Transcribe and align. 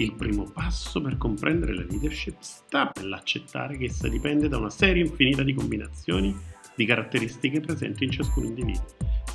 Il 0.00 0.14
primo 0.14 0.44
passo 0.44 1.02
per 1.02 1.18
comprendere 1.18 1.74
la 1.74 1.84
leadership 1.86 2.36
sta 2.40 2.90
nell'accettare 2.98 3.76
che 3.76 3.84
essa 3.84 4.08
dipende 4.08 4.48
da 4.48 4.56
una 4.56 4.70
serie 4.70 5.04
infinita 5.04 5.42
di 5.42 5.52
combinazioni 5.52 6.34
di 6.74 6.86
caratteristiche 6.86 7.60
presenti 7.60 8.04
in 8.04 8.10
ciascun 8.10 8.46
individuo, 8.46 8.86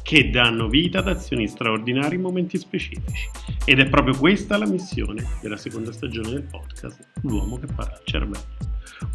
che 0.01 0.31
danno 0.31 0.67
vita 0.67 0.99
ad 0.99 1.07
azioni 1.07 1.47
straordinarie 1.47 2.15
in 2.15 2.21
momenti 2.21 2.57
specifici. 2.57 3.29
Ed 3.63 3.79
è 3.79 3.87
proprio 3.87 4.17
questa 4.17 4.57
la 4.57 4.65
missione 4.65 5.23
della 5.39 5.57
seconda 5.57 5.91
stagione 5.91 6.31
del 6.31 6.47
podcast 6.49 7.09
L'uomo 7.21 7.59
che 7.59 7.67
parla 7.67 7.97
al 7.97 8.03
cervello. 8.03 8.47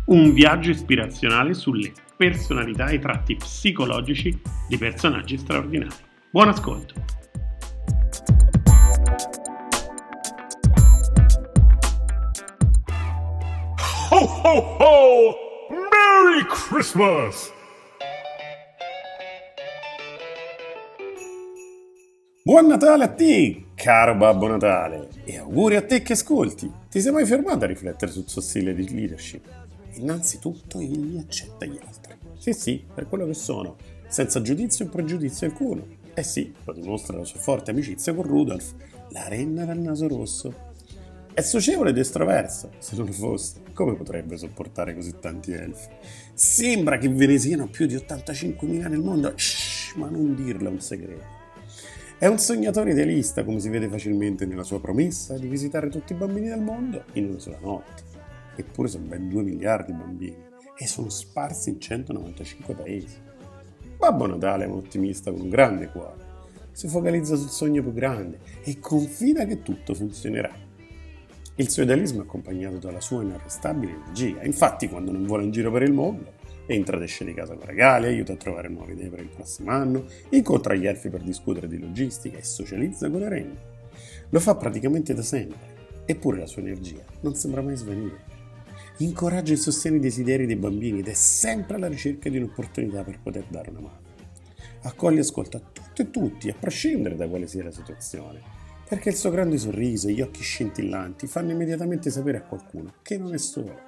Un 0.04 0.32
viaggio 0.32 0.70
ispirazionale 0.70 1.52
sulle 1.54 1.92
personalità 2.16 2.86
e 2.86 2.94
i 2.94 3.00
tratti 3.00 3.34
psicologici 3.34 4.40
di 4.68 4.78
personaggi 4.78 5.36
straordinari. 5.36 5.96
Buon 6.30 6.46
ascolto! 6.46 7.19
Ho 14.52 14.58
ho! 14.80 15.36
Merry 15.70 16.44
Christmas! 16.48 17.52
Buon 22.42 22.66
Natale 22.66 23.04
a 23.04 23.08
te, 23.14 23.66
caro 23.76 24.16
Babbo 24.16 24.48
Natale, 24.48 25.10
e 25.22 25.38
auguri 25.38 25.76
a 25.76 25.86
te 25.86 26.02
che 26.02 26.14
ascolti. 26.14 26.68
Ti 26.90 27.00
sei 27.00 27.12
mai 27.12 27.26
fermato 27.26 27.62
a 27.62 27.68
riflettere 27.68 28.10
sul 28.10 28.28
suo 28.28 28.40
stile 28.40 28.74
di 28.74 28.92
leadership? 28.92 29.46
Innanzitutto 29.92 30.80
egli 30.80 31.16
accetta 31.16 31.64
gli 31.64 31.78
altri. 31.86 32.14
Sì, 32.36 32.52
sì, 32.52 32.84
per 32.92 33.06
quello 33.06 33.26
che 33.26 33.34
sono, 33.34 33.76
senza 34.08 34.42
giudizio 34.42 34.86
o 34.86 34.88
pregiudizio 34.88 35.46
alcuno. 35.46 35.86
Eh 36.12 36.24
sì, 36.24 36.52
lo 36.64 36.72
dimostra 36.72 37.16
la 37.16 37.24
sua 37.24 37.38
forte 37.38 37.70
amicizia 37.70 38.12
con 38.12 38.24
Rudolf, 38.24 38.74
la 39.10 39.28
renna 39.28 39.64
dal 39.64 39.78
naso 39.78 40.08
rosso, 40.08 40.69
è 41.32 41.40
socievole 41.42 41.90
ed 41.90 41.98
estroverso. 41.98 42.70
Se 42.78 42.96
non 42.96 43.12
fosse, 43.12 43.62
come 43.72 43.94
potrebbe 43.94 44.36
sopportare 44.36 44.94
così 44.94 45.14
tanti 45.20 45.52
elfi? 45.52 45.88
Sembra 46.34 46.98
che 46.98 47.08
ve 47.08 47.26
ne 47.26 47.38
siano 47.38 47.68
più 47.68 47.86
di 47.86 47.94
85.000 47.94 48.88
nel 48.88 49.00
mondo. 49.00 49.32
Shh, 49.36 49.94
ma 49.96 50.08
non 50.08 50.34
dirlo 50.34 50.68
è 50.68 50.72
un 50.72 50.80
segreto. 50.80 51.38
È 52.18 52.26
un 52.26 52.38
sognatore 52.38 52.90
idealista, 52.90 53.44
come 53.44 53.60
si 53.60 53.70
vede 53.70 53.88
facilmente 53.88 54.44
nella 54.44 54.62
sua 54.62 54.80
promessa 54.80 55.38
di 55.38 55.48
visitare 55.48 55.88
tutti 55.88 56.12
i 56.12 56.16
bambini 56.16 56.48
del 56.48 56.60
mondo 56.60 57.04
in 57.14 57.30
una 57.30 57.38
sola 57.38 57.58
notte. 57.60 58.02
Eppure 58.56 58.88
sono 58.88 59.06
ben 59.06 59.28
2 59.28 59.42
miliardi 59.42 59.92
di 59.92 59.98
bambini 59.98 60.36
e 60.76 60.86
sono 60.86 61.08
sparsi 61.08 61.70
in 61.70 61.80
195 61.80 62.74
paesi. 62.74 63.16
Babbo 63.96 64.26
Natale 64.26 64.64
è 64.64 64.66
un 64.66 64.78
ottimista 64.78 65.30
con 65.30 65.40
un 65.40 65.48
grande 65.48 65.88
cuore. 65.88 66.28
Si 66.72 66.88
focalizza 66.88 67.36
sul 67.36 67.48
sogno 67.48 67.82
più 67.82 67.92
grande 67.92 68.40
e 68.64 68.78
confida 68.78 69.46
che 69.46 69.62
tutto 69.62 69.94
funzionerà. 69.94 70.68
Il 71.60 71.68
suo 71.68 71.82
idealismo 71.82 72.20
è 72.20 72.24
accompagnato 72.24 72.78
dalla 72.78 73.02
sua 73.02 73.20
inarrestabile 73.20 73.92
energia. 73.92 74.42
Infatti, 74.44 74.88
quando 74.88 75.12
non 75.12 75.26
vuole 75.26 75.44
in 75.44 75.50
giro 75.50 75.70
per 75.70 75.82
il 75.82 75.92
mondo, 75.92 76.32
entra 76.64 76.96
ed 76.96 77.02
esce 77.02 77.22
di 77.22 77.34
casa 77.34 77.52
con 77.52 77.66
regali, 77.66 78.06
aiuta 78.06 78.32
a 78.32 78.36
trovare 78.36 78.70
nuove 78.70 78.92
idee 78.92 79.10
per 79.10 79.20
il 79.20 79.28
prossimo 79.28 79.70
anno, 79.70 80.06
incontra 80.30 80.72
gli 80.72 80.86
elfi 80.86 81.10
per 81.10 81.20
discutere 81.20 81.68
di 81.68 81.78
logistica 81.78 82.38
e 82.38 82.44
socializza 82.44 83.10
con 83.10 83.20
le 83.20 83.28
renne. 83.28 83.58
Lo 84.30 84.40
fa 84.40 84.54
praticamente 84.54 85.12
da 85.12 85.20
sempre, 85.20 85.58
eppure 86.06 86.38
la 86.38 86.46
sua 86.46 86.62
energia 86.62 87.04
non 87.20 87.34
sembra 87.34 87.60
mai 87.60 87.76
svanire. 87.76 88.24
Incoraggia 88.96 89.52
e 89.52 89.56
sostiene 89.56 89.98
i 89.98 90.00
desideri 90.00 90.46
dei 90.46 90.56
bambini 90.56 91.00
ed 91.00 91.08
è 91.08 91.14
sempre 91.14 91.76
alla 91.76 91.88
ricerca 91.88 92.30
di 92.30 92.38
un'opportunità 92.38 93.04
per 93.04 93.20
poter 93.22 93.44
dare 93.50 93.68
una 93.68 93.80
mano. 93.80 94.00
Accoglie 94.84 95.18
e 95.18 95.20
ascolta 95.20 95.58
tutto 95.58 96.00
e 96.00 96.10
tutti, 96.10 96.48
a 96.48 96.54
prescindere 96.58 97.16
da 97.16 97.28
quale 97.28 97.46
sia 97.46 97.64
la 97.64 97.70
situazione 97.70 98.59
perché 98.90 99.10
il 99.10 99.14
suo 99.14 99.30
grande 99.30 99.56
sorriso 99.56 100.08
e 100.08 100.14
gli 100.14 100.20
occhi 100.20 100.42
scintillanti 100.42 101.28
fanno 101.28 101.52
immediatamente 101.52 102.10
sapere 102.10 102.38
a 102.38 102.42
qualcuno 102.42 102.94
che 103.02 103.18
non 103.18 103.32
è 103.32 103.38
solo. 103.38 103.78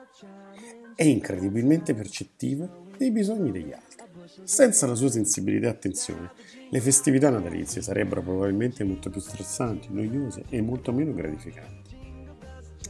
È 0.94 1.02
incredibilmente 1.02 1.92
percettivo 1.92 2.86
dei 2.96 3.10
bisogni 3.10 3.50
degli 3.50 3.72
altri. 3.72 4.00
Senza 4.44 4.86
la 4.86 4.94
sua 4.94 5.10
sensibilità 5.10 5.66
e 5.66 5.70
attenzione, 5.70 6.30
le 6.70 6.80
festività 6.80 7.30
natalizie 7.30 7.82
sarebbero 7.82 8.22
probabilmente 8.22 8.84
molto 8.84 9.10
più 9.10 9.20
stressanti, 9.20 9.88
noiose 9.90 10.44
e 10.48 10.62
molto 10.62 10.92
meno 10.92 11.12
gratificanti. 11.12 11.96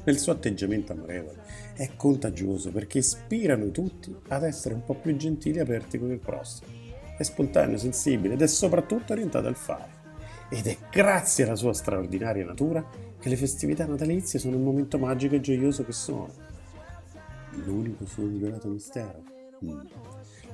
Il 0.05 0.19
suo 0.19 0.33
atteggiamento 0.33 0.93
amorevole 0.93 1.43
è 1.73 1.93
contagioso 1.97 2.71
perché 2.71 2.99
ispirano 2.99 3.71
tutti 3.71 4.15
ad 4.29 4.45
essere 4.45 4.75
un 4.75 4.85
po' 4.85 4.97
più 4.97 5.17
gentili 5.17 5.57
e 5.57 5.63
aperti 5.63 5.99
con 5.99 6.11
il 6.11 6.19
prossimo. 6.19 6.71
È 7.17 7.23
spontaneo, 7.23 7.79
sensibile 7.79 8.35
ed 8.35 8.43
è 8.43 8.47
soprattutto 8.47 9.15
orientato 9.15 9.47
al 9.47 9.57
fare. 9.57 10.02
Ed 10.55 10.67
è 10.67 10.77
grazie 10.91 11.45
alla 11.45 11.57
sua 11.57 11.73
straordinaria 11.73 12.45
natura 12.45 12.87
che 13.19 13.31
le 13.31 13.37
festività 13.37 13.87
natalizie 13.87 14.39
sono 14.39 14.55
il 14.55 14.61
momento 14.61 14.99
magico 14.99 15.35
e 15.35 15.41
gioioso 15.41 15.83
che 15.83 15.93
sono. 15.93 16.29
L'unico 17.65 18.05
suo 18.05 18.25
migliorato 18.25 18.69
mistero. 18.69 19.23
Mm. 19.65 19.81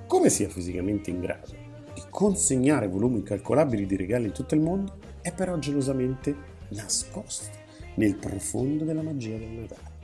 Come 0.07 0.31
sia 0.31 0.49
fisicamente 0.49 1.11
in 1.11 1.19
grado 1.19 1.53
di 1.95 2.03
consegnare 2.11 2.87
volumi 2.87 3.17
incalcolabili 3.17 3.87
di 3.87 3.97
regali 3.97 4.27
in 4.27 4.33
tutto 4.33 4.55
il 4.55 4.61
mondo, 4.61 4.99
è 5.21 5.33
però 5.33 5.59
gelosamente 5.59 6.33
nascosto 6.69 7.51
nel 7.97 8.15
profondo 8.15 8.85
della 8.85 9.03
magia 9.03 9.37
del 9.37 9.49
Natale. 9.49 9.98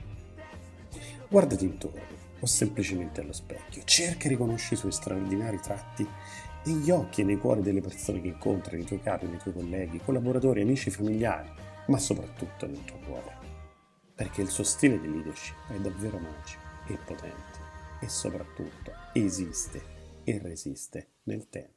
Guardati 1.27 1.65
intorno 1.65 2.23
o 2.39 2.45
semplicemente 2.45 3.21
allo 3.21 3.33
specchio, 3.33 3.83
cerca 3.83 4.25
e 4.25 4.29
riconosci 4.29 4.73
i 4.73 4.77
suoi 4.77 4.91
straordinari 4.91 5.59
tratti 5.59 6.07
negli 6.65 6.89
occhi 6.91 7.21
e 7.21 7.23
nei 7.23 7.37
cuori 7.37 7.61
delle 7.61 7.81
persone 7.81 8.21
che 8.21 8.27
incontri, 8.27 8.77
nei 8.77 8.85
tuoi 8.85 9.01
capi, 9.01 9.27
nei 9.27 9.37
tuoi 9.37 9.53
colleghi, 9.53 10.01
collaboratori, 10.03 10.61
amici, 10.61 10.89
familiari, 10.89 11.49
ma 11.87 11.97
soprattutto 11.97 12.65
nel 12.65 12.83
tuo 12.83 12.97
cuore. 13.05 13.33
Perché 14.15 14.41
il 14.41 14.49
suo 14.49 14.63
stile 14.63 14.99
di 14.99 15.11
leadership 15.11 15.71
è 15.71 15.79
davvero 15.79 16.17
magico 16.17 16.61
e 16.87 16.97
potente 17.03 17.59
e 18.01 18.09
soprattutto 18.09 18.91
esiste 19.13 19.81
e 20.23 20.39
resiste 20.39 21.09
nel 21.23 21.49
tempo. 21.49 21.74